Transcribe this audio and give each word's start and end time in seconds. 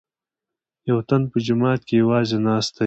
یوتن 0.89 1.21
په 1.31 1.37
جومات 1.45 1.79
کې 1.87 1.93
یوازې 2.03 2.37
ناست 2.47 2.71
دی. 2.75 2.79